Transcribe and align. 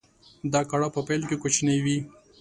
دا 0.53 0.61
کړاو 0.69 0.93
په 0.95 1.01
پيل 1.07 1.21
کې 1.29 1.35
کوچنی 1.41 1.77
وي. 1.83 1.97